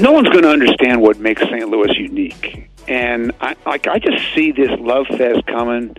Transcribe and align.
No 0.00 0.12
one's 0.12 0.28
going 0.28 0.42
to 0.42 0.50
understand 0.50 1.00
what 1.00 1.18
makes 1.18 1.42
St. 1.42 1.68
Louis 1.68 1.96
unique. 1.96 2.68
And 2.88 3.32
I 3.40 3.56
like 3.66 3.86
I 3.86 3.98
just 3.98 4.22
see 4.34 4.52
this 4.52 4.70
love 4.78 5.06
fest 5.08 5.46
coming 5.46 5.96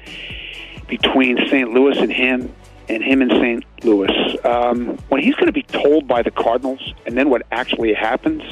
between 0.88 1.38
St. 1.48 1.70
Louis 1.73 1.98
and 1.98 2.12
him, 2.12 2.54
and 2.88 3.04
him 3.04 3.22
and 3.22 3.31
St. 3.31 3.66
Louis. 3.84 4.45
Um, 4.45 4.98
when 5.09 5.22
he's 5.22 5.36
going 5.36 5.48
to 5.48 5.52
be 5.52 5.64
told 5.64 6.08
by 6.08 6.22
the 6.22 6.31
Cardinals, 6.31 6.94
and 7.06 7.17
then 7.17 7.30
what 7.30 7.45
actually 7.52 7.94
happens, 7.94 8.44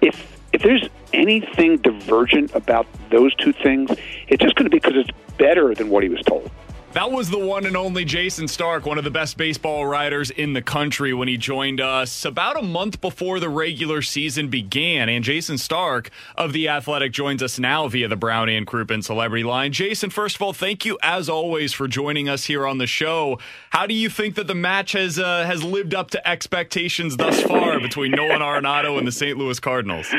if 0.00 0.38
if 0.52 0.62
there's 0.62 0.88
anything 1.12 1.78
divergent 1.78 2.54
about 2.54 2.86
those 3.10 3.34
two 3.36 3.52
things, 3.52 3.90
it's 4.28 4.42
just 4.42 4.54
going 4.54 4.64
to 4.64 4.70
be 4.70 4.78
because 4.78 4.96
it's 4.96 5.10
better 5.38 5.74
than 5.74 5.90
what 5.90 6.02
he 6.02 6.08
was 6.08 6.20
told. 6.22 6.50
That 6.96 7.12
was 7.12 7.28
the 7.28 7.38
one 7.38 7.66
and 7.66 7.76
only 7.76 8.06
Jayson 8.06 8.48
Stark, 8.48 8.86
one 8.86 8.96
of 8.96 9.04
the 9.04 9.10
best 9.10 9.36
baseball 9.36 9.84
writers 9.84 10.30
in 10.30 10.54
the 10.54 10.62
country, 10.62 11.12
when 11.12 11.28
he 11.28 11.36
joined 11.36 11.78
us 11.78 12.24
about 12.24 12.58
a 12.58 12.62
month 12.62 13.02
before 13.02 13.38
the 13.38 13.50
regular 13.50 14.00
season 14.00 14.48
began. 14.48 15.10
And 15.10 15.22
Jayson 15.22 15.58
Stark 15.58 16.08
of 16.36 16.54
The 16.54 16.70
Athletic 16.70 17.12
joins 17.12 17.42
us 17.42 17.58
now 17.58 17.86
via 17.86 18.08
the 18.08 18.16
Brownie 18.16 18.56
and 18.56 18.66
Crouppen 18.66 19.04
Celebrity 19.04 19.44
Line. 19.44 19.72
Jason, 19.72 20.08
first 20.08 20.36
of 20.36 20.42
all, 20.42 20.54
thank 20.54 20.86
you 20.86 20.98
as 21.02 21.28
always 21.28 21.74
for 21.74 21.86
joining 21.86 22.30
us 22.30 22.46
here 22.46 22.66
on 22.66 22.78
the 22.78 22.86
show. 22.86 23.38
How 23.68 23.86
do 23.86 23.92
you 23.92 24.08
think 24.08 24.34
that 24.36 24.46
the 24.46 24.54
match 24.54 24.92
has 24.92 25.18
uh, 25.18 25.44
has 25.44 25.62
lived 25.62 25.94
up 25.94 26.10
to 26.12 26.26
expectations 26.26 27.18
thus 27.18 27.42
far 27.42 27.78
between 27.78 28.12
Nolan 28.12 28.40
Arenado 28.40 28.96
and 28.96 29.06
the 29.06 29.12
St. 29.12 29.36
Louis 29.36 29.60
Cardinals? 29.60 30.10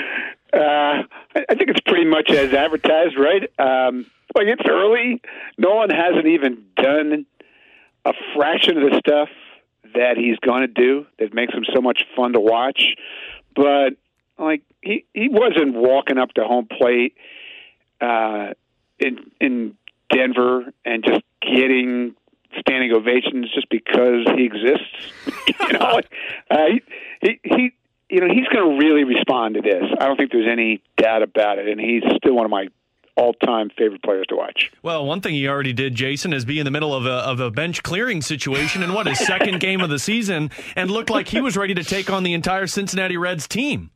Uh, 0.54 1.02
I 1.34 1.56
think 1.56 1.72
it's 1.72 1.82
pretty 1.82 2.06
much 2.06 2.30
as 2.30 2.54
advertised, 2.54 3.18
right? 3.18 3.50
Um, 3.58 4.06
like 4.38 4.48
it's 4.48 4.64
early. 4.70 5.22
Nolan 5.58 5.90
hasn't 5.90 6.28
even 6.28 6.66
done 6.76 7.26
a 8.06 8.14
fraction 8.36 8.78
of 8.78 8.92
the 8.92 9.00
stuff 9.00 9.30
that 9.96 10.18
he's 10.18 10.38
going 10.40 10.62
to 10.62 10.68
do 10.68 11.06
that 11.20 11.34
makes 11.34 11.54
him 11.54 11.66
so 11.74 11.82
much 11.82 12.04
fun 12.16 12.34
to 12.34 12.40
watch. 12.40 12.96
But 13.56 13.96
like 14.38 14.62
he 14.82 15.06
he 15.14 15.30
wasn't 15.30 15.74
walking 15.76 16.18
up 16.18 16.34
to 16.34 16.44
home 16.44 16.68
plate 16.68 17.16
uh, 18.00 18.54
in 19.00 19.32
in 19.42 19.78
Denver 20.14 20.72
and 20.86 21.04
just 21.04 21.22
getting 21.42 22.16
standing 22.60 22.94
ovations 22.94 23.52
just 23.54 23.70
because 23.70 24.28
he 24.36 24.46
exists. 24.46 24.86
you 25.60 25.74
know, 25.74 25.92
like, 25.94 26.12
uh, 26.50 26.66
he, 26.68 26.82
he 27.22 27.40
he 27.44 27.72
you 28.10 28.22
know 28.22 28.28
he's 28.28 28.48
going 28.48 28.80
to 28.80 28.86
really 28.86 29.04
respond 29.04 29.56
to 29.56 29.62
this. 29.62 29.84
I 30.00 30.08
don't 30.08 30.18
think 30.18 30.32
there's 30.32 30.50
any 30.50 30.82
doubt 30.98 31.24
about 31.24 31.60
it, 31.60 31.68
and 31.68 31.80
he's 31.80 32.04
still 32.18 32.36
one 32.36 32.46
of 32.46 32.52
my 32.52 32.68
all-time 33.18 33.70
favorite 33.78 34.04
players 34.04 34.26
to 34.28 34.36
watch. 34.36 34.72
Well, 34.84 35.06
one 35.06 35.22
thing 35.22 35.34
he 35.34 35.48
already 35.48 35.74
did, 35.74 35.96
Jason, 35.96 36.32
is 36.34 36.46
be 36.46 36.60
in 36.60 36.66
the 36.66 36.72
middle 36.72 36.94
of 36.94 37.06
a, 37.06 37.10
of 37.10 37.40
a 37.40 37.52
bench 37.52 37.84
clearing 37.84 38.22
situation 38.22 38.84
in 38.84 38.94
what 38.94 39.08
his 39.08 39.20
second 39.20 39.60
game 39.60 39.82
of 39.82 39.90
the 39.90 40.00
season, 40.00 40.52
and 40.76 40.92
looked 40.92 41.10
like 41.10 41.28
he 41.28 41.42
was 41.42 41.58
ready 41.58 41.74
to 41.74 41.84
take 41.84 42.10
on 42.10 42.24
the 42.24 42.34
entire 42.34 42.68
Cincinnati 42.68 43.18
Reds 43.18 43.48
team. 43.48 43.92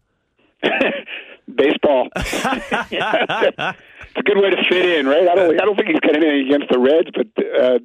Baseball. 0.64 2.10
it's 2.16 3.52
a 4.16 4.24
good 4.24 4.38
way 4.38 4.50
to 4.50 4.64
fit 4.70 4.86
in, 5.00 5.06
right? 5.06 5.28
I 5.28 5.36
don't. 5.36 5.60
I 5.60 5.66
don't 5.66 5.76
think 5.76 5.90
he's 5.90 6.00
got 6.00 6.16
anything 6.16 6.48
against 6.48 6.70
the 6.72 6.80
Reds, 6.80 7.10
but 7.14 7.28
uh, 7.62 7.80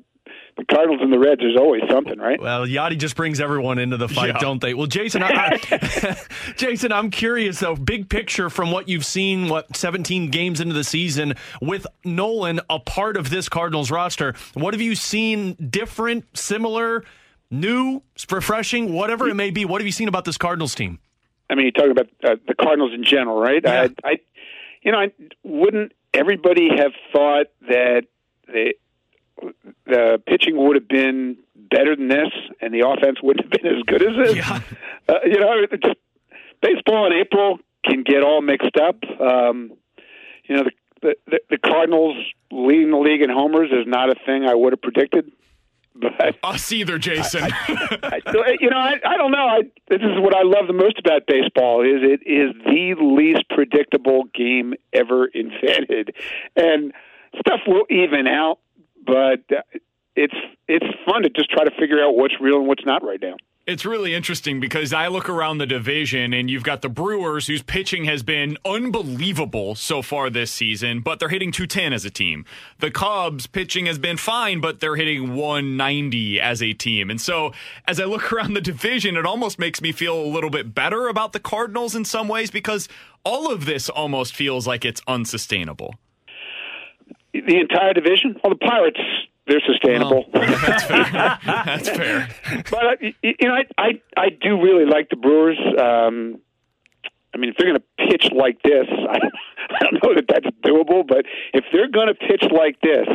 the 0.56 0.64
Cardinals 0.64 1.00
and 1.02 1.12
the 1.12 1.18
Reds, 1.18 1.40
there's 1.40 1.56
always 1.58 1.82
something, 1.90 2.18
right? 2.18 2.40
Well, 2.40 2.66
Yadi 2.66 2.96
just 2.96 3.14
brings 3.14 3.40
everyone 3.40 3.78
into 3.78 3.96
the 3.98 4.08
fight, 4.08 4.28
Yeah. 4.34 4.38
don't 4.38 4.60
they? 4.60 4.72
Well, 4.72 4.86
Jason, 4.86 5.22
I, 5.22 5.58
I, 5.70 6.16
Jason, 6.56 6.92
I'm 6.92 7.10
curious 7.10 7.60
though. 7.60 7.76
Big 7.76 8.08
picture 8.08 8.48
from 8.48 8.70
what 8.70 8.88
you've 8.88 9.04
seen, 9.04 9.48
what 9.48 9.76
17 9.76 10.30
games 10.30 10.60
into 10.60 10.72
the 10.74 10.84
season 10.84 11.34
with 11.60 11.86
Nolan 12.04 12.60
a 12.70 12.78
part 12.78 13.16
of 13.18 13.28
this 13.28 13.48
Cardinals 13.48 13.90
roster. 13.90 14.34
What 14.54 14.72
have 14.72 14.80
you 14.80 14.94
seen 14.94 15.54
different, 15.54 16.24
similar, 16.36 17.04
new, 17.50 18.02
refreshing, 18.30 18.94
whatever 18.94 19.28
it 19.28 19.34
may 19.34 19.50
be? 19.50 19.64
What 19.66 19.80
have 19.82 19.86
you 19.86 19.92
seen 19.92 20.08
about 20.08 20.24
this 20.24 20.38
Cardinals 20.38 20.74
team? 20.74 20.98
I 21.50 21.54
mean, 21.54 21.64
you're 21.66 21.72
talking 21.72 21.90
about 21.92 22.08
uh, 22.24 22.36
the 22.48 22.54
Cardinals 22.54 22.92
in 22.94 23.04
general, 23.04 23.38
right? 23.38 23.60
Yeah. 23.62 23.88
I, 24.04 24.08
I, 24.08 24.18
you 24.82 24.90
know, 24.90 24.98
I, 24.98 25.12
wouldn't 25.44 25.92
everybody 26.14 26.70
have 26.76 26.92
thought 27.12 27.46
that 27.68 28.04
the 28.48 28.74
the 29.86 30.22
pitching 30.26 30.56
would 30.56 30.76
have 30.76 30.88
been 30.88 31.36
better 31.54 31.96
than 31.96 32.08
this, 32.08 32.30
and 32.60 32.72
the 32.72 32.86
offense 32.86 33.18
wouldn't 33.22 33.44
have 33.44 33.62
been 33.62 33.76
as 33.76 33.82
good 33.86 34.02
as 34.02 34.16
this? 34.16 34.36
Yeah. 34.36 34.60
Uh, 35.08 35.20
you 35.24 35.38
know, 35.38 35.64
just 35.80 35.98
baseball 36.60 37.06
in 37.06 37.12
April 37.12 37.60
can 37.84 38.02
get 38.02 38.24
all 38.24 38.42
mixed 38.42 38.76
up. 38.76 38.96
Um, 39.20 39.70
you 40.48 40.56
know, 40.56 40.64
the, 41.00 41.14
the 41.26 41.40
the 41.48 41.58
Cardinals 41.58 42.16
leading 42.50 42.90
the 42.90 42.98
league 42.98 43.22
in 43.22 43.30
homers 43.30 43.70
is 43.70 43.86
not 43.86 44.10
a 44.10 44.16
thing 44.26 44.44
I 44.44 44.54
would 44.54 44.72
have 44.72 44.82
predicted. 44.82 45.30
But 45.94 46.36
Us 46.42 46.72
either, 46.72 46.98
Jason. 46.98 47.42
I, 47.42 48.20
you 48.60 48.70
know, 48.70 48.78
I, 48.78 48.94
I 49.04 49.16
don't 49.16 49.32
know. 49.32 49.46
I, 49.46 49.62
this 49.88 50.00
is 50.00 50.18
what 50.18 50.34
I 50.34 50.42
love 50.42 50.66
the 50.66 50.72
most 50.72 50.98
about 50.98 51.26
baseball 51.26 51.82
is 51.82 52.02
it 52.02 52.20
is 52.26 52.54
the 52.64 52.94
least 53.00 53.48
predictable 53.50 54.24
game 54.34 54.74
ever 54.92 55.26
invented, 55.26 56.14
and 56.54 56.92
stuff 57.38 57.60
will 57.66 57.86
even 57.90 58.26
out. 58.26 58.58
But 59.06 59.56
uh, 59.56 59.62
it's 60.16 60.34
it's 60.68 60.86
fun 61.06 61.22
to 61.22 61.30
just 61.30 61.50
try 61.50 61.64
to 61.64 61.70
figure 61.78 62.02
out 62.02 62.16
what's 62.16 62.34
real 62.40 62.58
and 62.58 62.66
what's 62.66 62.84
not 62.84 63.04
right 63.04 63.20
now. 63.20 63.36
It's 63.66 63.84
really 63.84 64.14
interesting 64.14 64.60
because 64.60 64.92
I 64.92 65.08
look 65.08 65.28
around 65.28 65.58
the 65.58 65.66
division 65.66 66.32
and 66.32 66.48
you've 66.48 66.62
got 66.62 66.82
the 66.82 66.88
Brewers, 66.88 67.48
whose 67.48 67.64
pitching 67.64 68.04
has 68.04 68.22
been 68.22 68.56
unbelievable 68.64 69.74
so 69.74 70.02
far 70.02 70.30
this 70.30 70.52
season, 70.52 71.00
but 71.00 71.18
they're 71.18 71.30
hitting 71.30 71.50
210 71.50 71.92
as 71.92 72.04
a 72.04 72.10
team. 72.10 72.44
The 72.78 72.92
Cubs 72.92 73.48
pitching 73.48 73.86
has 73.86 73.98
been 73.98 74.18
fine, 74.18 74.60
but 74.60 74.78
they're 74.78 74.94
hitting 74.94 75.34
190 75.34 76.40
as 76.40 76.62
a 76.62 76.74
team. 76.74 77.10
And 77.10 77.20
so 77.20 77.52
as 77.88 77.98
I 77.98 78.04
look 78.04 78.32
around 78.32 78.54
the 78.54 78.60
division, 78.60 79.16
it 79.16 79.26
almost 79.26 79.58
makes 79.58 79.82
me 79.82 79.90
feel 79.90 80.16
a 80.16 80.30
little 80.30 80.50
bit 80.50 80.72
better 80.72 81.08
about 81.08 81.32
the 81.32 81.40
Cardinals 81.40 81.96
in 81.96 82.04
some 82.04 82.28
ways 82.28 82.52
because 82.52 82.88
all 83.24 83.50
of 83.50 83.64
this 83.64 83.88
almost 83.88 84.32
feels 84.32 84.68
like 84.68 84.84
it's 84.84 85.02
unsustainable. 85.08 85.96
The 87.40 87.58
entire 87.58 87.92
division. 87.92 88.36
Well, 88.42 88.50
the 88.50 88.66
Pirates 88.66 89.00
they're 89.46 89.62
sustainable. 89.64 90.26
That's 90.32 90.84
fair. 90.84 91.38
That's 91.44 91.88
fair. 91.88 92.28
but 92.70 92.84
uh, 92.84 92.96
you 93.22 93.34
know, 93.42 93.54
I, 93.54 93.64
I 93.78 94.00
I 94.16 94.28
do 94.30 94.60
really 94.60 94.86
like 94.86 95.08
the 95.08 95.16
Brewers. 95.16 95.58
Um, 95.80 96.40
I 97.32 97.38
mean, 97.38 97.50
if 97.50 97.56
they're 97.56 97.68
going 97.68 97.80
to 97.80 98.10
pitch 98.10 98.32
like 98.32 98.60
this, 98.62 98.86
I, 98.90 99.18
I 99.70 99.84
don't 99.84 100.02
know 100.02 100.14
that 100.14 100.24
that's 100.28 100.46
doable. 100.64 101.06
But 101.06 101.26
if 101.54 101.64
they're 101.72 101.90
going 101.90 102.08
to 102.08 102.14
pitch 102.14 102.42
like 102.50 102.80
this, 102.80 103.06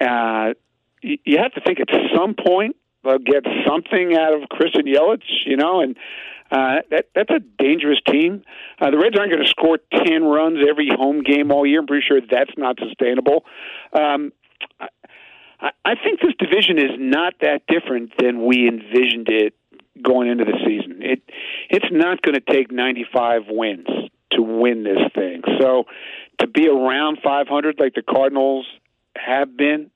uh, 0.00 0.54
you, 1.02 1.18
you 1.24 1.38
have 1.38 1.52
to 1.54 1.60
think 1.60 1.80
at 1.80 1.88
some 2.14 2.34
point 2.34 2.76
they'll 3.02 3.18
get 3.18 3.44
something 3.66 4.16
out 4.16 4.34
of 4.34 4.48
Christian 4.50 4.82
Yelich, 4.82 5.46
you 5.46 5.56
know, 5.56 5.80
and 5.80 5.96
uh, 6.50 6.82
that 6.90 7.06
that's 7.14 7.30
a 7.30 7.40
dangerous 7.58 8.00
team. 8.06 8.42
Uh, 8.80 8.90
the 8.90 8.98
Reds 8.98 9.16
aren't 9.18 9.30
going 9.30 9.42
to 9.42 9.48
score 9.48 9.78
ten 9.92 10.24
runs 10.24 10.58
every 10.68 10.88
home 10.92 11.22
game 11.22 11.52
all 11.52 11.66
year. 11.66 11.80
I'm 11.80 11.86
pretty 11.86 12.04
sure 12.06 12.20
that's 12.20 12.52
not 12.56 12.78
sustainable. 12.78 13.44
Um, 13.92 14.32
I, 15.60 15.70
I 15.84 15.94
think 15.94 16.20
this 16.20 16.34
division 16.38 16.78
is 16.78 16.96
not 16.98 17.34
that 17.40 17.62
different 17.68 18.12
than 18.18 18.46
we 18.46 18.66
envisioned 18.66 19.28
it 19.28 19.54
going 20.02 20.28
into 20.28 20.44
the 20.44 20.58
season. 20.66 21.02
It 21.02 21.22
it's 21.68 21.86
not 21.90 22.22
going 22.22 22.34
to 22.34 22.40
take 22.40 22.72
95 22.72 23.42
wins 23.48 23.86
to 24.32 24.42
win 24.42 24.84
this 24.84 24.98
thing. 25.14 25.42
So 25.60 25.84
to 26.38 26.46
be 26.46 26.68
around 26.68 27.18
500 27.22 27.78
like 27.78 27.94
the 27.94 28.02
Cardinals 28.02 28.66
have 29.16 29.56
been, 29.56 29.90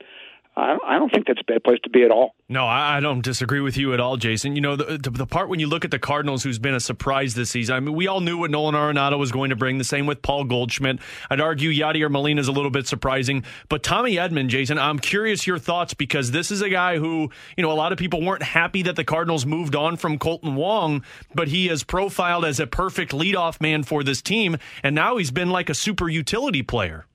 I 0.57 0.99
don't 0.99 1.13
think 1.13 1.27
that's 1.27 1.41
a 1.41 1.53
bad 1.53 1.65
place 1.65 1.81
to 1.83 1.91
be 1.91 2.05
at 2.05 2.13
all. 2.13 2.37
No, 2.49 2.65
I 2.65 3.01
don't 3.01 3.23
disagree 3.23 3.61
with 3.61 3.77
you 3.77 3.93
at 3.93 3.99
all, 3.99 4.17
Jason. 4.17 4.55
You 4.55 4.63
know, 4.63 4.77
the, 4.77 4.99
the, 4.99 5.27
part 5.27 5.49
when 5.49 5.59
you 5.59 5.67
look 5.67 5.85
at 5.85 5.91
the 5.91 5.99
Cardinals, 5.99 6.45
who's 6.45 6.61
been 6.61 6.75
a 6.75 6.81
surprise 6.81 7.35
this 7.35 7.51
season, 7.51 7.75
I 7.75 7.81
mean, 7.81 7.95
we 7.95 8.07
all 8.07 8.21
knew 8.21 8.39
what 8.39 8.53
Nolan 8.53 8.77
Arenado 8.77 9.19
was 9.19 9.33
going 9.33 9.51
to 9.51 9.57
bring, 9.57 9.79
the 9.79 9.85
same 9.85 10.07
with 10.07 10.23
Paul 10.23 10.45
Goldschmidt. 10.45 11.01
I'd 11.29 11.41
argue 11.41 11.73
Yadier 11.73 12.09
Molina 12.09 12.41
is 12.41 12.47
a 12.47 12.53
little 12.53 12.71
bit 12.71 12.87
surprising. 12.87 13.43
But 13.69 13.83
Tommy 13.83 14.15
Edman, 14.15 14.47
Jason, 14.47 14.79
I'm 14.79 15.01
curious 15.01 15.45
your 15.45 15.59
thoughts 15.59 15.93
because 15.93 16.31
this 16.31 16.53
is 16.53 16.63
a 16.63 16.69
guy 16.69 16.99
who, 16.99 17.31
you 17.57 17.63
know, 17.63 17.73
a 17.73 17.75
lot 17.75 17.91
of 17.91 17.99
people 17.99 18.25
weren't 18.25 18.45
happy 18.45 18.83
that 18.83 18.95
the 18.95 19.05
Cardinals 19.05 19.45
moved 19.45 19.75
on 19.75 19.97
from 19.97 20.21
Kolten 20.21 20.55
Wong, 20.55 21.03
but 21.35 21.49
he 21.49 21.69
is 21.69 21.83
profiled 21.83 22.45
as 22.45 22.61
a 22.61 22.67
perfect 22.69 23.11
leadoff 23.11 23.61
man 23.61 23.83
for 23.83 24.05
this 24.05 24.23
team. 24.23 24.57
And 24.85 24.95
now 24.95 25.17
he's 25.17 25.33
been 25.33 25.51
like 25.51 25.69
a 25.69 25.75
super 25.75 26.09
utility 26.09 26.63
player. 26.63 27.07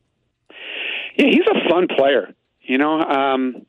Yeah, 1.15 1.27
he's 1.27 1.47
a 1.49 1.69
fun 1.69 1.87
player. 1.95 2.33
You 2.69 2.77
know, 2.77 3.01
um, 3.01 3.65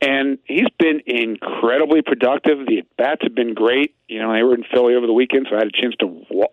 and 0.00 0.38
he's 0.46 0.70
been 0.78 1.02
incredibly 1.04 2.00
productive. 2.00 2.66
The 2.66 2.84
bats 2.96 3.20
have 3.22 3.34
been 3.34 3.52
great. 3.52 3.94
You 4.08 4.22
know, 4.22 4.32
they 4.32 4.42
were 4.42 4.54
in 4.54 4.64
Philly 4.72 4.94
over 4.94 5.06
the 5.06 5.12
weekend, 5.12 5.48
so 5.50 5.56
I 5.56 5.58
had 5.58 5.66
a 5.66 5.78
chance 5.78 5.94
to 6.00 6.06
wa- 6.06 6.46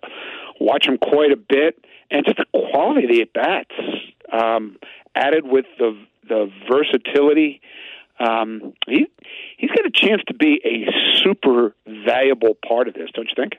watch 0.59 0.85
him 0.85 0.97
quite 0.97 1.31
a 1.31 1.37
bit, 1.37 1.81
and 2.11 2.25
just 2.25 2.35
the 2.39 2.45
quality 2.51 3.05
of 3.05 3.09
the 3.09 3.21
at 3.21 3.31
bats 3.31 3.71
um, 4.33 4.77
added 5.15 5.47
with 5.47 5.65
the 5.79 5.97
the 6.27 6.51
versatility. 6.69 7.61
Um, 8.19 8.73
he 8.85 9.07
he's 9.55 9.69
got 9.69 9.85
a 9.85 9.91
chance 9.91 10.21
to 10.27 10.33
be 10.33 10.59
a 10.65 10.91
super 11.23 11.73
valuable 11.87 12.57
part 12.67 12.89
of 12.89 12.95
this, 12.95 13.09
don't 13.13 13.29
you 13.29 13.35
think? 13.41 13.53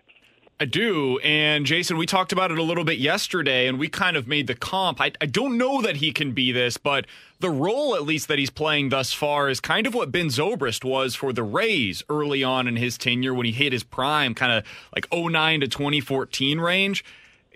I 0.60 0.64
do. 0.64 1.18
And 1.20 1.64
Jason, 1.66 1.98
we 1.98 2.06
talked 2.06 2.32
about 2.32 2.50
it 2.50 2.58
a 2.58 2.62
little 2.64 2.82
bit 2.82 2.98
yesterday, 2.98 3.68
and 3.68 3.78
we 3.78 3.88
kind 3.88 4.16
of 4.16 4.26
made 4.26 4.48
the 4.48 4.56
comp. 4.56 5.00
I, 5.00 5.12
I, 5.20 5.26
don't 5.26 5.56
know 5.56 5.80
that 5.82 5.96
he 5.96 6.10
can 6.10 6.32
be 6.32 6.50
this, 6.50 6.76
but 6.76 7.06
the 7.38 7.50
role, 7.50 7.94
at 7.94 8.02
least, 8.02 8.26
that 8.26 8.40
he's 8.40 8.50
playing 8.50 8.88
thus 8.88 9.12
far 9.12 9.48
is 9.48 9.60
kind 9.60 9.86
of 9.86 9.94
what 9.94 10.10
Ben 10.10 10.26
Zobrist 10.26 10.82
was 10.82 11.14
for 11.14 11.32
the 11.32 11.44
Rays 11.44 12.02
early 12.08 12.42
on 12.42 12.66
in 12.66 12.74
his 12.74 12.98
tenure 12.98 13.34
when 13.34 13.46
he 13.46 13.52
hit 13.52 13.72
his 13.72 13.84
prime, 13.84 14.34
kind 14.34 14.50
of 14.50 14.64
like 14.92 15.06
09 15.12 15.60
to 15.60 15.68
2014 15.68 16.58
range. 16.58 17.04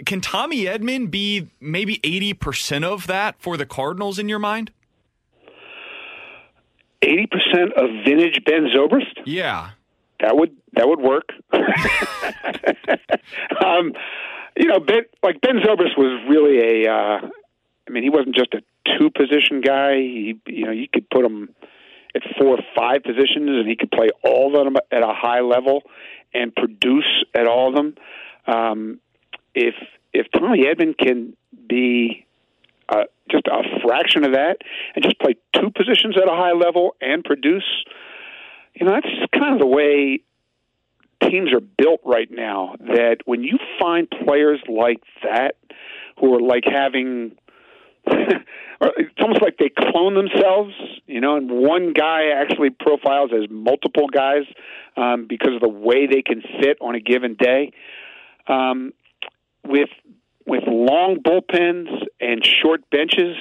Can 0.06 0.20
Tommy 0.20 0.66
Edman 0.66 1.10
be 1.10 1.48
maybe 1.60 1.98
80% 1.98 2.84
of 2.84 3.08
that 3.08 3.34
for 3.40 3.56
the 3.56 3.66
Cardinals 3.66 4.20
in 4.20 4.28
your 4.28 4.38
mind? 4.38 4.70
80% 7.02 7.72
of 7.76 8.04
vintage 8.04 8.44
Ben 8.44 8.68
Zobrist? 8.72 9.22
Yeah 9.26 9.70
that 10.22 10.36
would 10.36 10.56
that 10.74 10.88
would 10.88 11.00
work. 11.00 11.30
um, 13.64 13.92
you 14.56 14.66
know, 14.66 14.80
Ben, 14.80 15.02
like 15.22 15.40
Ben 15.40 15.56
Zobrist 15.58 15.98
was 15.98 16.24
really 16.28 16.84
a. 16.84 16.90
Uh, 16.90 17.28
I 17.86 17.90
mean, 17.90 18.04
he 18.04 18.10
wasn't 18.10 18.36
just 18.36 18.54
a 18.54 18.62
two 18.96 19.10
position 19.10 19.60
guy. 19.60 19.96
He, 19.96 20.40
you 20.46 20.64
know, 20.64 20.70
you 20.70 20.86
could 20.92 21.10
put 21.10 21.24
him 21.24 21.54
at 22.14 22.22
four 22.38 22.56
or 22.56 22.62
five 22.76 23.02
positions, 23.02 23.48
and 23.48 23.68
he 23.68 23.76
could 23.76 23.90
play 23.90 24.08
all 24.22 24.56
of 24.56 24.64
them 24.64 24.76
at 24.90 25.02
a 25.02 25.12
high 25.12 25.40
level 25.40 25.82
and 26.32 26.54
produce 26.54 27.24
at 27.34 27.46
all 27.46 27.68
of 27.68 27.74
them. 27.74 27.94
Um, 28.46 29.00
if 29.54 29.74
if 30.12 30.28
Tommy 30.32 30.64
Edman 30.64 30.96
can 30.96 31.36
be 31.68 32.26
uh, 32.88 33.04
just 33.30 33.46
a 33.48 33.80
fraction 33.82 34.24
of 34.24 34.32
that 34.32 34.58
and 34.94 35.02
just 35.02 35.18
play 35.18 35.34
two 35.54 35.70
positions 35.70 36.16
at 36.16 36.28
a 36.28 36.36
high 36.36 36.52
level 36.52 36.94
and 37.00 37.24
produce 37.24 37.64
you 38.82 38.88
know, 38.88 38.94
that's 38.94 39.30
kind 39.32 39.54
of 39.54 39.60
the 39.60 39.66
way 39.66 40.22
teams 41.22 41.52
are 41.52 41.60
built 41.60 42.00
right 42.04 42.28
now. 42.28 42.74
That 42.80 43.18
when 43.26 43.44
you 43.44 43.56
find 43.80 44.08
players 44.10 44.60
like 44.68 45.00
that 45.22 45.54
who 46.18 46.34
are 46.34 46.40
like 46.40 46.64
having 46.66 47.36
it's 48.06 49.14
almost 49.20 49.40
like 49.40 49.56
they 49.58 49.68
clone 49.68 50.14
themselves, 50.14 50.74
you 51.06 51.20
know, 51.20 51.36
and 51.36 51.48
one 51.48 51.92
guy 51.92 52.30
actually 52.34 52.70
profiles 52.70 53.30
as 53.32 53.48
multiple 53.48 54.08
guys 54.08 54.42
um, 54.96 55.26
because 55.28 55.54
of 55.54 55.60
the 55.60 55.68
way 55.68 56.08
they 56.08 56.22
can 56.22 56.42
fit 56.42 56.78
on 56.80 56.96
a 56.96 57.00
given 57.00 57.36
day. 57.36 57.70
Um, 58.48 58.92
with 59.64 59.90
with 60.44 60.64
long 60.66 61.18
bullpens 61.24 61.86
and 62.20 62.44
short 62.44 62.90
benches, 62.90 63.36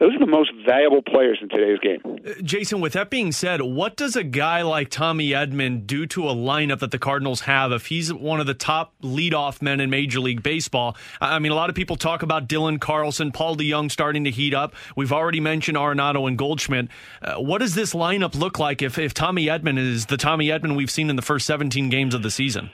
those 0.00 0.14
are 0.14 0.18
the 0.18 0.26
most 0.26 0.50
valuable 0.66 1.02
players 1.02 1.38
in 1.40 1.48
today's 1.48 1.78
game. 1.78 2.00
Uh, 2.04 2.32
Jason, 2.42 2.80
with 2.80 2.94
that 2.94 3.10
being 3.10 3.30
said, 3.30 3.62
what 3.62 3.96
does 3.96 4.16
a 4.16 4.24
guy 4.24 4.62
like 4.62 4.90
Tommy 4.90 5.30
Edman 5.30 5.86
do 5.86 6.04
to 6.06 6.28
a 6.28 6.34
lineup 6.34 6.80
that 6.80 6.90
the 6.90 6.98
Cardinals 6.98 7.42
have 7.42 7.70
if 7.70 7.86
he's 7.86 8.12
one 8.12 8.40
of 8.40 8.46
the 8.46 8.54
top 8.54 8.92
leadoff 9.02 9.62
men 9.62 9.80
in 9.80 9.90
Major 9.90 10.18
League 10.18 10.42
Baseball? 10.42 10.96
I 11.20 11.38
mean, 11.38 11.52
a 11.52 11.54
lot 11.54 11.70
of 11.70 11.76
people 11.76 11.94
talk 11.94 12.22
about 12.22 12.48
Dylan 12.48 12.80
Carlson, 12.80 13.30
Paul 13.30 13.56
DeJong 13.56 13.90
starting 13.90 14.24
to 14.24 14.30
heat 14.30 14.52
up. 14.52 14.74
We've 14.96 15.12
already 15.12 15.40
mentioned 15.40 15.76
Arenado 15.76 16.26
and 16.26 16.36
Goldschmidt. 16.36 16.88
Uh, 17.22 17.36
what 17.36 17.58
does 17.58 17.74
this 17.74 17.94
lineup 17.94 18.34
look 18.34 18.58
like 18.58 18.82
if, 18.82 18.98
if 18.98 19.14
Tommy 19.14 19.46
Edman 19.46 19.78
is 19.78 20.06
the 20.06 20.16
Tommy 20.16 20.48
Edman 20.48 20.76
we've 20.76 20.90
seen 20.90 21.08
in 21.08 21.16
the 21.16 21.22
first 21.22 21.46
17 21.46 21.88
games 21.88 22.14
of 22.14 22.22
the 22.22 22.30
season? 22.30 22.70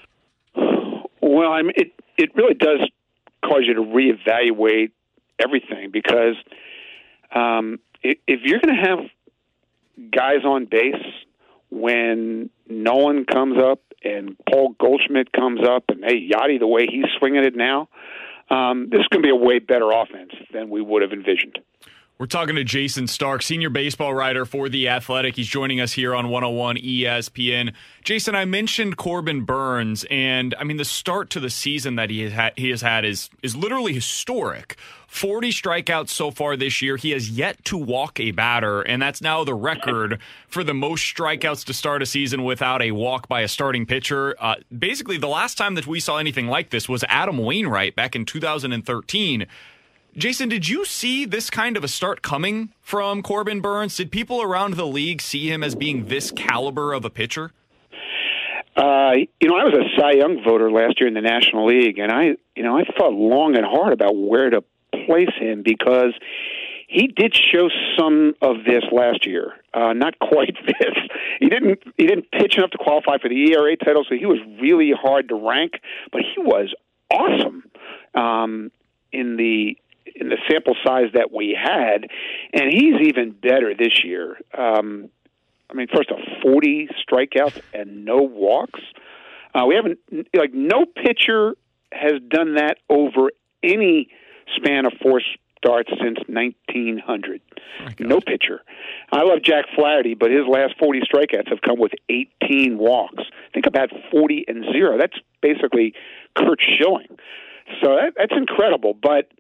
Well, 0.54 1.52
I 1.52 1.62
mean, 1.62 1.72
it, 1.76 1.92
it 2.16 2.34
really 2.34 2.54
does 2.54 2.80
cause 3.44 3.62
you 3.66 3.74
to 3.74 3.82
reevaluate 3.82 4.92
everything 5.38 5.90
because– 5.90 6.36
um, 7.32 7.78
if 8.02 8.40
you're 8.44 8.60
going 8.60 8.74
to 8.74 8.82
have 8.82 8.98
guys 10.10 10.44
on 10.44 10.66
base 10.66 10.94
when 11.70 12.50
Nolan 12.68 13.24
comes 13.26 13.58
up 13.62 13.80
and 14.02 14.36
Paul 14.50 14.74
Goldschmidt 14.78 15.32
comes 15.32 15.60
up 15.66 15.84
and 15.88 16.02
hey 16.04 16.28
Yadi 16.28 16.58
the 16.58 16.66
way 16.66 16.86
he's 16.90 17.04
swinging 17.18 17.44
it 17.44 17.54
now, 17.54 17.88
um, 18.48 18.88
this 18.90 19.00
is 19.00 19.08
going 19.08 19.22
to 19.22 19.26
be 19.26 19.30
a 19.30 19.36
way 19.36 19.58
better 19.58 19.90
offense 19.90 20.32
than 20.52 20.70
we 20.70 20.80
would 20.80 21.02
have 21.02 21.12
envisioned. 21.12 21.58
We're 22.20 22.26
talking 22.26 22.56
to 22.56 22.64
Jayson 22.64 23.08
Stark, 23.08 23.40
senior 23.40 23.70
baseball 23.70 24.12
writer 24.12 24.44
for 24.44 24.68
The 24.68 24.90
Athletic. 24.90 25.36
He's 25.36 25.48
joining 25.48 25.80
us 25.80 25.94
here 25.94 26.14
on 26.14 26.28
101 26.28 26.76
ESPN. 26.76 27.72
Jason, 28.04 28.34
I 28.34 28.44
mentioned 28.44 28.98
Corbin 28.98 29.46
Burnes, 29.46 30.04
and 30.10 30.54
I 30.58 30.64
mean 30.64 30.76
the 30.76 30.84
start 30.84 31.30
to 31.30 31.40
the 31.40 31.48
season 31.48 31.94
that 31.94 32.10
he 32.10 32.20
has 32.20 32.32
had, 32.34 32.52
he 32.58 32.68
has 32.68 32.82
had 32.82 33.06
is 33.06 33.30
is 33.42 33.56
literally 33.56 33.94
historic. 33.94 34.76
40 35.10 35.50
strikeouts 35.50 36.10
so 36.10 36.30
far 36.30 36.56
this 36.56 36.80
year. 36.82 36.96
He 36.96 37.10
has 37.12 37.30
yet 37.30 37.64
to 37.64 37.78
walk 37.78 38.20
a 38.20 38.32
batter, 38.32 38.82
and 38.82 39.00
that's 39.00 39.22
now 39.22 39.42
the 39.42 39.54
record 39.54 40.20
for 40.46 40.62
the 40.62 40.74
most 40.74 41.02
strikeouts 41.02 41.64
to 41.64 41.72
start 41.72 42.02
a 42.02 42.06
season 42.06 42.44
without 42.44 42.82
a 42.82 42.92
walk 42.92 43.28
by 43.28 43.40
a 43.40 43.48
starting 43.48 43.86
pitcher. 43.86 44.36
Uh, 44.38 44.56
basically, 44.78 45.16
the 45.16 45.26
last 45.26 45.56
time 45.56 45.74
that 45.74 45.86
we 45.86 45.98
saw 45.98 46.18
anything 46.18 46.48
like 46.48 46.68
this 46.68 46.86
was 46.86 47.02
Adam 47.08 47.38
Wainwright 47.38 47.96
back 47.96 48.14
in 48.14 48.26
2013. 48.26 49.46
Jason, 50.16 50.48
did 50.48 50.68
you 50.68 50.84
see 50.84 51.24
this 51.24 51.50
kind 51.50 51.76
of 51.76 51.84
a 51.84 51.88
start 51.88 52.20
coming 52.20 52.72
from 52.80 53.22
Corbin 53.22 53.60
Burnes? 53.60 53.96
Did 53.96 54.10
people 54.10 54.42
around 54.42 54.74
the 54.74 54.86
league 54.86 55.22
see 55.22 55.50
him 55.50 55.62
as 55.62 55.74
being 55.74 56.06
this 56.06 56.32
caliber 56.32 56.92
of 56.92 57.04
a 57.04 57.10
pitcher? 57.10 57.52
Uh, 58.76 59.12
you 59.40 59.48
know, 59.48 59.56
I 59.56 59.64
was 59.64 59.74
a 59.74 60.00
Cy 60.00 60.12
Young 60.12 60.42
voter 60.44 60.70
last 60.70 61.00
year 61.00 61.08
in 61.08 61.14
the 61.14 61.20
National 61.20 61.66
League, 61.66 61.98
and 61.98 62.10
I, 62.10 62.36
you 62.56 62.62
know, 62.62 62.76
I 62.76 62.84
thought 62.84 63.12
long 63.12 63.56
and 63.56 63.64
hard 63.64 63.92
about 63.92 64.16
where 64.16 64.50
to 64.50 64.64
place 65.06 65.32
him 65.38 65.62
because 65.62 66.14
he 66.88 67.06
did 67.06 67.34
show 67.34 67.68
some 67.96 68.34
of 68.42 68.64
this 68.66 68.82
last 68.90 69.26
year. 69.26 69.52
Uh, 69.72 69.92
not 69.92 70.18
quite 70.20 70.56
this. 70.66 70.96
He 71.38 71.48
didn't. 71.48 71.80
He 71.96 72.06
didn't 72.06 72.30
pitch 72.32 72.56
enough 72.58 72.70
to 72.70 72.78
qualify 72.78 73.18
for 73.18 73.28
the 73.28 73.52
ERA 73.52 73.76
title, 73.76 74.04
so 74.08 74.16
he 74.16 74.26
was 74.26 74.38
really 74.60 74.92
hard 74.92 75.28
to 75.28 75.34
rank. 75.36 75.74
But 76.10 76.22
he 76.22 76.40
was 76.40 76.74
awesome 77.10 77.64
um, 78.14 78.72
in 79.12 79.36
the 79.36 79.76
in 80.14 80.28
the 80.28 80.38
sample 80.50 80.74
size 80.84 81.10
that 81.14 81.32
we 81.32 81.56
had, 81.60 82.06
and 82.52 82.72
he's 82.72 83.08
even 83.08 83.30
better 83.32 83.74
this 83.74 84.04
year. 84.04 84.38
Um, 84.56 85.10
I 85.70 85.74
mean, 85.74 85.86
first 85.94 86.10
of 86.10 86.18
40 86.42 86.88
strikeouts 87.08 87.60
and 87.72 88.04
no 88.04 88.22
walks. 88.22 88.80
Uh, 89.54 89.66
we 89.66 89.74
haven't 89.74 89.98
like 90.34 90.52
no 90.52 90.84
pitcher 90.84 91.56
has 91.92 92.14
done 92.28 92.54
that 92.54 92.78
over 92.88 93.30
any 93.62 94.08
span 94.56 94.86
of 94.86 94.92
four 95.02 95.20
starts 95.58 95.90
since 96.02 96.18
1900. 96.26 97.40
Oh 97.80 97.88
no 97.98 98.20
pitcher. 98.20 98.62
I 99.12 99.22
love 99.22 99.42
Jack 99.42 99.66
Flaherty, 99.74 100.14
but 100.14 100.30
his 100.30 100.46
last 100.48 100.74
40 100.78 101.00
strikeouts 101.00 101.48
have 101.48 101.60
come 101.60 101.78
with 101.78 101.92
18 102.08 102.78
walks. 102.78 103.24
Think 103.52 103.66
about 103.66 103.90
40 104.10 104.44
and 104.48 104.64
zero. 104.72 104.96
That's 104.98 105.16
basically 105.42 105.94
Curt 106.36 106.60
Schilling. 106.60 107.18
So 107.82 107.96
that, 107.96 108.14
that's 108.16 108.32
incredible. 108.36 108.94
But 108.94 109.30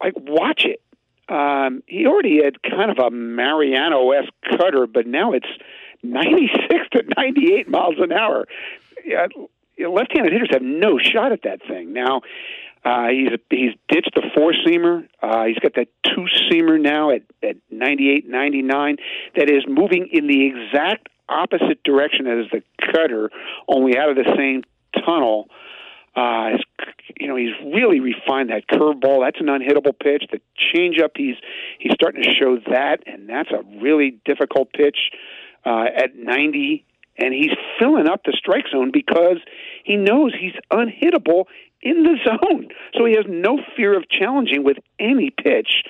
like 0.00 0.14
watch 0.16 0.64
it. 0.64 0.80
Um, 1.28 1.82
he 1.86 2.06
already 2.06 2.42
had 2.44 2.62
kind 2.62 2.90
of 2.90 2.98
a 2.98 3.10
Mariano 3.10 4.10
esque 4.10 4.32
cutter, 4.50 4.86
but 4.86 5.06
now 5.06 5.32
it's 5.32 5.48
96 6.02 6.88
to 6.92 7.02
98 7.16 7.68
miles 7.68 7.94
an 7.98 8.12
hour. 8.12 8.46
Yeah, 9.04 9.26
left-handed 9.78 10.32
hitters 10.32 10.50
have 10.52 10.62
no 10.62 10.98
shot 10.98 11.32
at 11.32 11.42
that 11.42 11.60
thing. 11.66 11.92
Now, 11.92 12.20
uh, 12.84 13.08
he's 13.08 13.30
he's 13.48 13.72
ditched 13.88 14.14
the 14.14 14.22
four 14.34 14.52
seamer. 14.52 15.08
Uh, 15.22 15.44
he's 15.44 15.58
got 15.58 15.74
that 15.76 15.88
two 16.04 16.26
seamer 16.50 16.78
now 16.80 17.10
at 17.10 17.22
at 17.42 17.56
98, 17.70 18.28
99. 18.28 18.96
That 19.36 19.48
is 19.48 19.64
moving 19.66 20.08
in 20.12 20.26
the 20.26 20.46
exact 20.46 21.08
opposite 21.28 21.82
direction 21.82 22.26
as 22.26 22.50
the 22.52 22.62
cutter, 22.92 23.30
only 23.66 23.96
out 23.96 24.10
of 24.10 24.16
the 24.16 24.30
same 24.36 24.62
tunnel. 25.04 25.48
Uh, 26.16 26.58
you 27.18 27.26
know, 27.26 27.36
he's 27.36 27.54
really 27.74 28.00
refined 28.00 28.50
that 28.50 28.66
curveball. 28.68 29.24
That's 29.24 29.40
an 29.40 29.46
unhittable 29.46 29.98
pitch. 29.98 30.24
The 30.30 30.40
changeup, 30.74 31.10
he's 31.16 31.36
he's 31.78 31.92
starting 31.92 32.22
to 32.22 32.30
show 32.30 32.58
that, 32.70 33.02
and 33.06 33.28
that's 33.28 33.50
a 33.50 33.62
really 33.80 34.20
difficult 34.24 34.72
pitch 34.72 35.10
uh, 35.64 35.84
at 35.96 36.16
90. 36.16 36.84
And 37.16 37.32
he's 37.32 37.52
filling 37.78 38.08
up 38.08 38.22
the 38.24 38.32
strike 38.36 38.64
zone 38.72 38.90
because 38.92 39.38
he 39.84 39.96
knows 39.96 40.32
he's 40.38 40.54
unhittable 40.72 41.44
in 41.80 42.02
the 42.02 42.16
zone. 42.24 42.68
So 42.94 43.04
he 43.04 43.14
has 43.14 43.26
no 43.28 43.58
fear 43.76 43.96
of 43.96 44.08
challenging 44.08 44.64
with 44.64 44.78
any 44.98 45.30
pitch. 45.30 45.84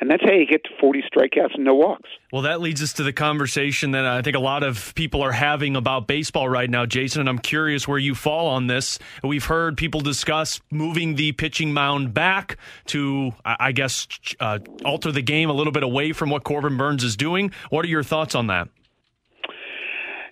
And 0.00 0.10
that's 0.10 0.22
how 0.22 0.32
you 0.32 0.46
get 0.46 0.62
to 0.64 0.70
40 0.78 1.02
strikeouts 1.02 1.54
and 1.54 1.64
no 1.64 1.74
walks. 1.74 2.08
Well, 2.30 2.42
that 2.42 2.60
leads 2.60 2.82
us 2.82 2.92
to 2.94 3.02
the 3.02 3.12
conversation 3.12 3.92
that 3.92 4.04
I 4.04 4.20
think 4.20 4.36
a 4.36 4.40
lot 4.40 4.62
of 4.62 4.94
people 4.94 5.22
are 5.22 5.32
having 5.32 5.74
about 5.74 6.06
baseball 6.06 6.48
right 6.48 6.68
now, 6.68 6.84
Jason. 6.84 7.20
And 7.20 7.28
I'm 7.28 7.38
curious 7.38 7.88
where 7.88 7.98
you 7.98 8.14
fall 8.14 8.48
on 8.48 8.66
this. 8.66 8.98
We've 9.24 9.44
heard 9.44 9.76
people 9.76 10.02
discuss 10.02 10.60
moving 10.70 11.14
the 11.14 11.32
pitching 11.32 11.72
mound 11.72 12.12
back 12.12 12.58
to, 12.86 13.32
I 13.44 13.72
guess, 13.72 14.06
uh, 14.38 14.58
alter 14.84 15.12
the 15.12 15.22
game 15.22 15.48
a 15.48 15.54
little 15.54 15.72
bit 15.72 15.82
away 15.82 16.12
from 16.12 16.28
what 16.28 16.44
Corbin 16.44 16.76
Burnes 16.76 17.02
is 17.02 17.16
doing. 17.16 17.52
What 17.70 17.84
are 17.84 17.88
your 17.88 18.02
thoughts 18.02 18.34
on 18.34 18.48
that? 18.48 18.68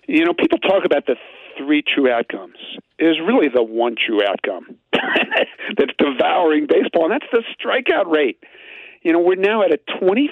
You 0.07 0.25
know, 0.25 0.33
people 0.33 0.59
talk 0.59 0.85
about 0.85 1.07
the 1.07 1.15
three 1.57 1.81
true 1.81 2.11
outcomes. 2.11 2.57
Is 2.97 3.17
really 3.19 3.49
the 3.53 3.63
one 3.63 3.95
true 3.95 4.21
outcome 4.25 4.77
that's 4.93 5.91
devouring 5.97 6.67
baseball, 6.67 7.11
and 7.11 7.11
that's 7.11 7.25
the 7.31 7.43
strikeout 7.59 8.09
rate. 8.09 8.39
You 9.05 9.13
know, 9.13 9.19
we're 9.19 9.35
now 9.35 9.61
at 9.61 9.71
a 9.71 9.77
25% 10.01 10.31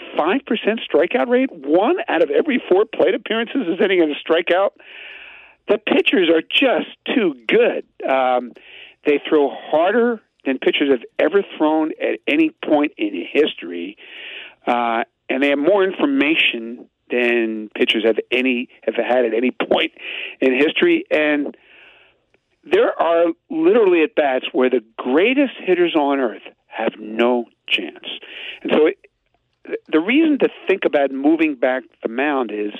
strikeout 0.91 1.27
rate. 1.29 1.51
One 1.51 1.97
out 2.09 2.23
of 2.23 2.31
every 2.31 2.59
four 2.67 2.85
plate 2.85 3.13
appearances 3.13 3.67
is 3.67 3.79
ending 3.79 4.01
in 4.01 4.09
a 4.09 4.15
strikeout. 4.15 4.71
The 5.69 5.77
pitchers 5.77 6.27
are 6.27 6.41
just 6.41 6.89
too 7.15 7.35
good. 7.47 7.85
Um, 8.03 8.51
they 9.05 9.21
throw 9.29 9.51
harder 9.51 10.21
than 10.43 10.57
pitchers 10.57 10.89
have 10.89 11.03
ever 11.19 11.43
thrown 11.55 11.91
at 12.01 12.19
any 12.27 12.49
point 12.65 12.93
in 12.97 13.27
history, 13.31 13.95
uh, 14.65 15.03
and 15.29 15.43
they 15.43 15.49
have 15.49 15.59
more 15.59 15.83
information 15.83 16.89
than 17.11 17.69
pitchers 17.75 18.03
have 18.07 18.17
any 18.31 18.69
have 18.81 18.95
had 18.95 19.23
at 19.23 19.35
any 19.35 19.51
point 19.51 19.91
in 20.41 20.51
history. 20.51 21.05
And 21.11 21.55
there 22.63 22.99
are 22.99 23.25
literally 23.51 24.01
at 24.01 24.15
bats 24.15 24.45
where 24.51 24.71
the 24.71 24.83
greatest 24.97 25.53
hitters 25.59 25.95
on 25.95 26.19
earth 26.19 26.41
have 26.75 26.93
no 26.99 27.45
chance. 27.67 28.05
And 28.61 28.71
so 28.73 28.87
it, 28.87 28.97
the 29.91 29.99
reason 29.99 30.39
to 30.39 30.49
think 30.67 30.81
about 30.85 31.11
moving 31.11 31.55
back 31.55 31.83
the 32.01 32.09
mound 32.09 32.51
is 32.51 32.73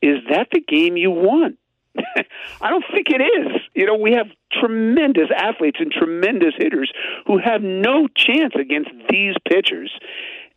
is 0.00 0.18
that 0.30 0.48
the 0.52 0.60
game 0.60 0.96
you 0.96 1.10
want? 1.10 1.58
I 2.60 2.70
don't 2.70 2.84
think 2.92 3.08
it 3.10 3.20
is. 3.20 3.60
You 3.74 3.86
know, 3.86 3.96
we 3.96 4.12
have 4.12 4.26
tremendous 4.52 5.28
athletes 5.34 5.78
and 5.80 5.90
tremendous 5.90 6.54
hitters 6.56 6.92
who 7.26 7.38
have 7.38 7.62
no 7.62 8.06
chance 8.14 8.54
against 8.58 8.90
these 9.10 9.34
pitchers. 9.48 9.92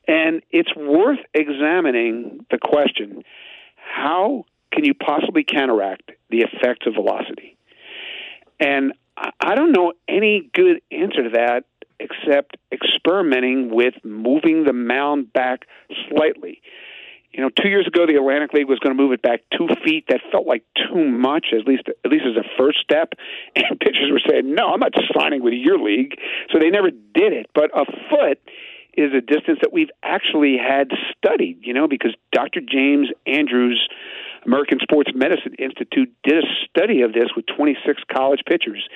And 0.07 0.41
it's 0.51 0.75
worth 0.75 1.19
examining 1.33 2.45
the 2.51 2.57
question 2.57 3.23
how 3.75 4.45
can 4.71 4.85
you 4.85 4.93
possibly 4.93 5.43
counteract 5.43 6.11
the 6.29 6.39
effects 6.39 6.87
of 6.87 6.93
velocity? 6.93 7.57
And 8.59 8.93
I 9.39 9.55
don't 9.55 9.71
know 9.71 9.93
any 10.07 10.49
good 10.53 10.81
answer 10.91 11.23
to 11.23 11.29
that 11.33 11.65
except 12.01 12.57
experimenting 12.71 13.73
with 13.73 13.93
moving 14.03 14.65
the 14.65 14.73
mound 14.73 15.31
back 15.31 15.67
slightly. 16.09 16.61
You 17.31 17.41
know, 17.41 17.49
two 17.49 17.69
years 17.69 17.87
ago, 17.87 18.05
the 18.05 18.15
Atlantic 18.15 18.51
League 18.51 18.67
was 18.67 18.79
going 18.79 18.95
to 18.95 19.01
move 19.01 19.13
it 19.13 19.21
back 19.21 19.41
two 19.57 19.67
feet. 19.85 20.05
That 20.09 20.19
felt 20.31 20.45
like 20.45 20.63
too 20.75 21.05
much, 21.05 21.47
at 21.57 21.65
least 21.65 21.83
at 21.87 22.11
least 22.11 22.25
as 22.25 22.35
a 22.35 22.43
first 22.57 22.79
step. 22.79 23.13
And 23.55 23.79
pitchers 23.79 24.11
were 24.11 24.21
saying, 24.27 24.53
"No, 24.53 24.67
I'm 24.67 24.79
not 24.79 24.93
signing 25.15 25.43
with 25.43 25.53
your 25.53 25.77
league," 25.77 26.17
so 26.51 26.59
they 26.59 26.69
never 26.69 26.89
did 26.91 27.33
it. 27.33 27.47
But 27.53 27.71
a 27.73 27.85
foot 28.09 28.39
is 28.93 29.13
a 29.13 29.21
distance 29.21 29.59
that 29.61 29.71
we've 29.71 29.91
actually 30.03 30.57
had 30.57 30.89
studied. 31.15 31.59
You 31.61 31.73
know, 31.73 31.87
because 31.87 32.13
Dr. 32.33 32.59
James 32.59 33.07
Andrews, 33.25 33.87
American 34.45 34.79
Sports 34.81 35.11
Medicine 35.15 35.55
Institute, 35.59 36.11
did 36.23 36.43
a 36.43 36.47
study 36.69 37.01
of 37.01 37.13
this 37.13 37.29
with 37.35 37.45
26 37.45 38.03
college 38.11 38.41
pitchers, 38.45 38.87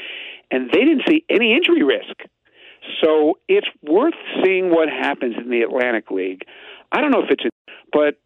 and 0.51 0.69
they 0.71 0.83
didn't 0.83 1.03
see 1.07 1.23
any 1.29 1.53
injury 1.53 1.83
risk. 1.83 2.19
So 3.03 3.39
it's 3.47 3.67
worth 3.81 4.13
seeing 4.43 4.69
what 4.69 4.89
happens 4.89 5.35
in 5.37 5.49
the 5.49 5.61
Atlantic 5.61 6.11
League. 6.11 6.43
I 6.91 7.01
don't 7.01 7.11
know 7.11 7.23
if 7.23 7.29
it's, 7.29 7.45
a, 7.45 7.49
but 7.91 8.19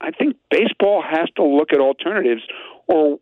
I 0.00 0.10
think 0.10 0.36
baseball 0.50 1.02
has 1.08 1.28
to 1.36 1.44
look 1.44 1.72
at 1.72 1.80
alternatives. 1.80 2.42
Or 2.86 3.18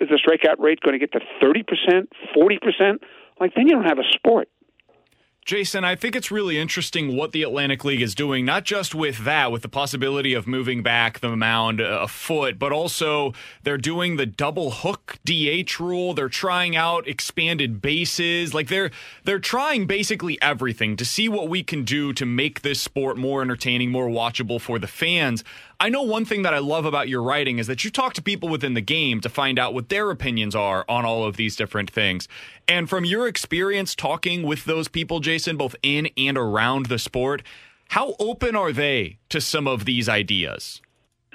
is 0.00 0.08
the 0.08 0.20
strikeout 0.20 0.58
rate 0.58 0.80
going 0.80 0.92
to 0.92 0.98
get 0.98 1.12
to 1.12 1.20
thirty 1.40 1.62
percent, 1.62 2.10
forty 2.34 2.58
percent? 2.58 3.02
Like 3.40 3.54
then 3.54 3.66
you 3.66 3.74
don't 3.74 3.84
have 3.84 3.98
a 3.98 4.08
sport. 4.12 4.48
Jason, 5.44 5.84
I 5.84 5.94
think 5.94 6.16
it's 6.16 6.30
really 6.30 6.56
interesting 6.56 7.18
what 7.18 7.32
the 7.32 7.42
Atlantic 7.42 7.84
League 7.84 8.00
is 8.00 8.14
doing, 8.14 8.46
not 8.46 8.64
just 8.64 8.94
with 8.94 9.26
that, 9.26 9.52
with 9.52 9.60
the 9.60 9.68
possibility 9.68 10.32
of 10.32 10.46
moving 10.46 10.82
back 10.82 11.20
the 11.20 11.36
mound 11.36 11.82
uh, 11.82 11.98
a 12.00 12.08
foot, 12.08 12.58
but 12.58 12.72
also 12.72 13.34
they're 13.62 13.76
doing 13.76 14.16
the 14.16 14.24
double 14.24 14.70
hook 14.70 15.18
DH 15.22 15.78
rule. 15.78 16.14
They're 16.14 16.30
trying 16.30 16.76
out 16.76 17.06
expanded 17.06 17.82
bases. 17.82 18.54
Like 18.54 18.68
they're 18.68 18.90
they're 19.24 19.38
trying 19.38 19.86
basically 19.86 20.40
everything 20.40 20.96
to 20.96 21.04
see 21.04 21.28
what 21.28 21.50
we 21.50 21.62
can 21.62 21.84
do 21.84 22.14
to 22.14 22.24
make 22.24 22.62
this 22.62 22.80
sport 22.80 23.18
more 23.18 23.42
entertaining, 23.42 23.90
more 23.90 24.08
watchable 24.08 24.58
for 24.58 24.78
the 24.78 24.86
fans. 24.86 25.44
I 25.84 25.90
know 25.90 26.02
one 26.02 26.24
thing 26.24 26.40
that 26.44 26.54
I 26.54 26.60
love 26.60 26.86
about 26.86 27.10
your 27.10 27.22
writing 27.22 27.58
is 27.58 27.66
that 27.66 27.84
you 27.84 27.90
talk 27.90 28.14
to 28.14 28.22
people 28.22 28.48
within 28.48 28.72
the 28.72 28.80
game 28.80 29.20
to 29.20 29.28
find 29.28 29.58
out 29.58 29.74
what 29.74 29.90
their 29.90 30.10
opinions 30.10 30.54
are 30.54 30.82
on 30.88 31.04
all 31.04 31.24
of 31.24 31.36
these 31.36 31.56
different 31.56 31.90
things. 31.90 32.26
And 32.66 32.88
from 32.88 33.04
your 33.04 33.28
experience 33.28 33.94
talking 33.94 34.44
with 34.44 34.64
those 34.64 34.88
people, 34.88 35.20
Jason, 35.20 35.58
both 35.58 35.76
in 35.82 36.08
and 36.16 36.38
around 36.38 36.86
the 36.86 36.98
sport, 36.98 37.42
how 37.88 38.16
open 38.18 38.56
are 38.56 38.72
they 38.72 39.18
to 39.28 39.42
some 39.42 39.68
of 39.68 39.84
these 39.84 40.08
ideas? 40.08 40.80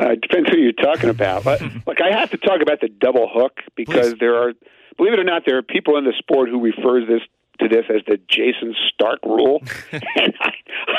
uh, 0.00 0.16
depends 0.20 0.50
who 0.50 0.58
you're 0.58 0.72
talking 0.72 1.10
about. 1.10 1.44
But 1.44 1.62
look, 1.86 2.00
I 2.00 2.10
have 2.18 2.32
to 2.32 2.38
talk 2.38 2.60
about 2.60 2.80
the 2.80 2.88
double 2.88 3.30
hook 3.32 3.60
because 3.76 4.14
Please. 4.14 4.18
there 4.18 4.34
are, 4.34 4.52
believe 4.96 5.12
it 5.12 5.20
or 5.20 5.24
not, 5.24 5.44
there 5.46 5.58
are 5.58 5.62
people 5.62 5.96
in 5.96 6.02
the 6.02 6.14
sport 6.18 6.48
who 6.48 6.60
refers 6.60 7.06
this 7.06 7.22
to 7.60 7.68
this 7.68 7.84
as 7.88 8.02
the 8.08 8.18
Jayson 8.28 8.74
Stark 8.88 9.20
rule, 9.24 9.62
and 9.92 10.34
I, 10.40 10.54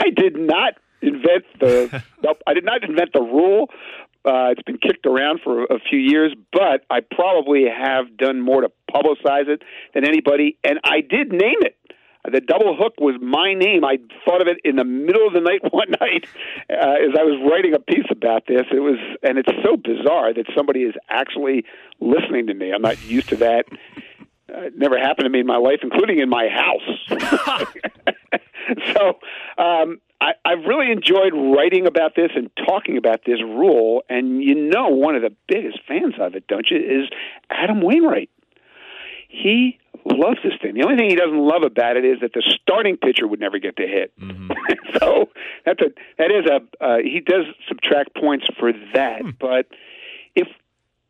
I 0.05 0.09
did 0.09 0.37
not 0.37 0.75
invent 1.01 1.45
the. 1.59 2.03
I 2.47 2.53
did 2.53 2.65
not 2.65 2.83
invent 2.83 3.13
the 3.13 3.21
rule. 3.21 3.69
Uh, 4.23 4.51
it's 4.51 4.61
been 4.61 4.77
kicked 4.77 5.07
around 5.07 5.39
for 5.43 5.63
a 5.63 5.79
few 5.89 5.97
years, 5.97 6.33
but 6.53 6.85
I 6.91 6.99
probably 6.99 7.65
have 7.65 8.17
done 8.17 8.39
more 8.39 8.61
to 8.61 8.71
publicize 8.93 9.47
it 9.47 9.63
than 9.95 10.07
anybody, 10.07 10.57
and 10.63 10.79
I 10.83 11.01
did 11.01 11.31
name 11.31 11.57
it. 11.61 11.75
The 12.29 12.39
double 12.39 12.77
hook 12.77 12.93
was 12.99 13.15
my 13.19 13.55
name. 13.55 13.83
I 13.83 13.97
thought 14.25 14.41
of 14.41 14.47
it 14.47 14.57
in 14.63 14.75
the 14.75 14.83
middle 14.83 15.25
of 15.25 15.33
the 15.33 15.39
night 15.39 15.61
one 15.71 15.89
night 15.99 16.25
uh, 16.69 17.01
as 17.01 17.17
I 17.17 17.23
was 17.23 17.41
writing 17.49 17.73
a 17.73 17.79
piece 17.79 18.05
about 18.11 18.45
this. 18.47 18.61
It 18.71 18.79
was, 18.79 18.99
and 19.23 19.39
it's 19.39 19.49
so 19.65 19.75
bizarre 19.75 20.33
that 20.33 20.45
somebody 20.55 20.81
is 20.81 20.93
actually 21.09 21.65
listening 21.99 22.47
to 22.47 22.53
me. 22.53 22.71
I'm 22.71 22.83
not 22.83 23.03
used 23.03 23.29
to 23.29 23.37
that. 23.37 23.65
Uh, 24.53 24.65
it 24.65 24.77
never 24.77 24.99
happened 24.99 25.25
to 25.25 25.29
me 25.29 25.39
in 25.39 25.47
my 25.47 25.57
life, 25.57 25.79
including 25.81 26.19
in 26.19 26.29
my 26.29 26.47
house. 26.47 27.65
so 28.93 29.19
um, 29.57 29.99
I, 30.21 30.33
I've 30.45 30.65
really 30.65 30.91
enjoyed 30.91 31.33
writing 31.33 31.87
about 31.87 32.15
this 32.15 32.29
and 32.35 32.51
talking 32.55 32.95
about 32.95 33.21
this 33.25 33.41
rule. 33.41 34.03
And 34.07 34.43
you 34.43 34.53
know, 34.53 34.89
one 34.89 35.15
of 35.15 35.23
the 35.23 35.35
biggest 35.47 35.79
fans 35.87 36.13
of 36.19 36.35
it, 36.35 36.45
don't 36.47 36.69
you, 36.69 36.77
is 36.77 37.09
Adam 37.49 37.81
Wainwright. 37.81 38.29
He 39.27 39.79
loves 40.05 40.37
this 40.43 40.53
thing. 40.61 40.75
The 40.75 40.83
only 40.83 40.97
thing 40.97 41.09
he 41.09 41.15
doesn't 41.15 41.39
love 41.39 41.63
about 41.63 41.97
it 41.97 42.05
is 42.05 42.19
that 42.21 42.33
the 42.33 42.43
starting 42.61 42.97
pitcher 42.97 43.27
would 43.27 43.39
never 43.39 43.57
get 43.57 43.77
to 43.77 43.87
hit. 43.87 44.13
Mm-hmm. 44.19 44.51
so 44.99 45.29
that's 45.65 45.81
a 45.81 45.89
that 46.19 46.31
is 46.31 46.45
a 46.45 46.85
uh, 46.85 46.97
he 46.97 47.19
does 47.19 47.45
subtract 47.67 48.15
points 48.15 48.45
for 48.59 48.71
that. 48.93 49.21
Hmm. 49.21 49.29
But 49.39 49.67
if 50.35 50.47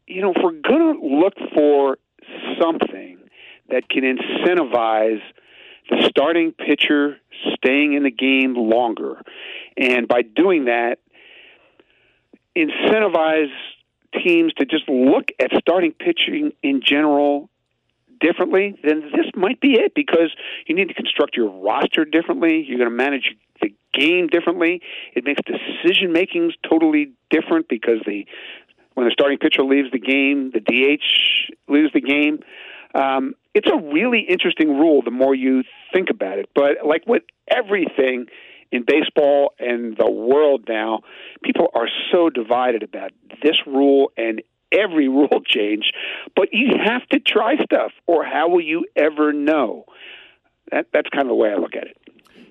you 0.08 0.22
know, 0.22 0.32
if 0.32 0.41
we're 0.41 0.62
gonna 0.62 1.00
look 1.00 1.34
for 1.53 1.98
something 2.62 3.18
that 3.70 3.89
can 3.89 4.03
incentivize 4.03 5.22
the 5.89 6.07
starting 6.09 6.51
pitcher 6.51 7.17
staying 7.55 7.93
in 7.93 8.03
the 8.03 8.11
game 8.11 8.55
longer. 8.55 9.21
And 9.77 10.07
by 10.07 10.21
doing 10.21 10.65
that, 10.65 11.00
incentivize 12.55 13.51
teams 14.23 14.53
to 14.53 14.65
just 14.65 14.88
look 14.89 15.29
at 15.39 15.51
starting 15.61 15.93
pitching 15.93 16.51
in 16.61 16.81
general 16.85 17.50
differently, 18.19 18.79
then 18.83 19.01
this 19.15 19.25
might 19.35 19.59
be 19.59 19.73
it 19.73 19.93
because 19.95 20.31
you 20.67 20.75
need 20.75 20.89
to 20.89 20.93
construct 20.93 21.35
your 21.35 21.50
roster 21.50 22.05
differently. 22.05 22.63
You're 22.67 22.77
going 22.77 22.89
to 22.89 22.95
manage 22.95 23.35
the 23.61 23.73
game 23.93 24.27
differently. 24.27 24.81
It 25.13 25.25
makes 25.25 25.41
decision 25.43 26.13
makings 26.13 26.53
totally 26.67 27.13
different 27.29 27.67
because 27.67 28.00
the 28.05 28.25
when 28.93 29.07
the 29.07 29.11
starting 29.11 29.38
pitcher 29.38 29.63
leaves 29.63 29.89
the 29.91 30.00
game, 30.00 30.51
the 30.51 30.59
DH 30.59 31.71
leaves 31.71 31.93
the 31.93 32.01
game. 32.01 32.39
Um, 32.93 33.35
it's 33.53 33.70
a 33.70 33.77
really 33.77 34.25
interesting 34.27 34.70
rule 34.79 35.01
the 35.01 35.12
more 35.12 35.36
you 35.36 35.63
think 35.93 36.10
about 36.10 36.38
it. 36.38 36.50
But 36.55 36.86
like 36.86 37.05
with 37.05 37.24
everything 37.50 38.27
in 38.72 38.84
baseball 38.86 39.53
and 39.60 39.98
the 39.98 40.10
world 40.10 40.65
now, 40.70 41.01
people 41.43 41.67
are 41.74 41.88
so 42.12 42.29
divided 42.29 42.84
about 42.84 43.12
this 43.43 43.58
rule 43.67 44.12
and 44.17 44.41
every 44.72 45.08
rule 45.10 45.41
change, 45.46 45.91
but 46.36 46.50
you 46.53 46.75
have 46.84 47.05
to 47.10 47.20
try 47.20 47.55
stuff, 47.63 47.91
or 48.08 48.24
how 48.24 48.50
will 48.50 48.62
you 48.62 48.86
ever 48.96 49.34
know? 49.34 49.86
That, 50.72 50.88
that's 50.93 51.10
kind 51.10 51.24
of 51.24 51.29
the 51.29 51.36
way 51.36 51.50
I 51.50 51.55
look 51.55 51.75
at 51.75 51.88
it. 51.88 51.98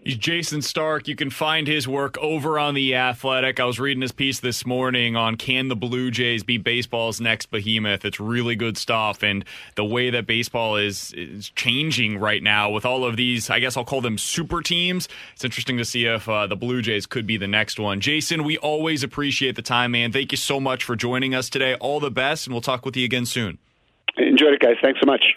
He's 0.02 0.16
Jayson 0.16 0.62
Stark. 0.62 1.09
You 1.09 1.14
can 1.14 1.28
find 1.28 1.66
his 1.66 1.87
work 1.87 2.16
over 2.19 2.59
on 2.59 2.73
The 2.73 2.95
Athletic. 2.95 3.61
I 3.61 3.66
was 3.66 3.78
reading 3.78 4.00
his 4.00 4.12
piece 4.12 4.40
this 4.40 4.64
morning 4.64 5.14
on 5.14 5.37
Can 5.37 5.69
the 5.69 5.76
Blue 5.76 6.11
Jays 6.11 6.42
be 6.42 6.57
baseball's 6.57 7.21
next 7.21 7.50
behemoth? 7.50 8.07
It's 8.07 8.19
really 8.19 8.57
good 8.57 8.78
stuff. 8.78 9.23
And 9.23 9.45
the 9.75 9.85
way 9.85 10.09
that 10.09 10.26
baseball 10.26 10.76
is, 10.76 11.12
is 11.12 11.50
changing 11.50 12.16
right 12.16 12.42
now 12.42 12.71
with 12.71 12.87
all 12.87 13.04
of 13.04 13.19
these, 13.19 13.50
I 13.50 13.59
guess 13.59 13.76
I'll 13.76 13.85
call 13.85 14.00
them 14.00 14.16
super 14.16 14.62
teams, 14.62 15.07
it's 15.35 15.45
interesting 15.45 15.76
to 15.76 15.85
see 15.85 16.07
if 16.07 16.26
uh, 16.30 16.47
the 16.47 16.57
Blue 16.57 16.80
Jays 16.80 17.04
could 17.04 17.26
be 17.26 17.37
the 17.37 17.49
next 17.49 17.78
one. 17.78 18.00
Jason, 18.00 18.42
we 18.42 18.57
always 18.57 19.02
appreciate 19.02 19.54
the 19.54 19.62
time, 19.62 19.90
man. 19.90 20.12
Thank 20.12 20.33
you 20.33 20.38
so 20.38 20.61
much 20.61 20.83
for 20.83 20.97
joining 20.97 21.35
us 21.35 21.50
today. 21.50 21.75
All 21.75 22.00
the 22.00 22.11
best, 22.11 22.47
and 22.47 22.54
we'll 22.54 22.62
talk 22.62 22.87
with 22.87 22.97
you 22.97 23.04
again 23.04 23.26
soon. 23.26 23.59
Enjoyed 24.16 24.54
it, 24.54 24.61
guys. 24.61 24.76
Thanks 24.80 24.99
so 24.99 25.07
much. 25.07 25.35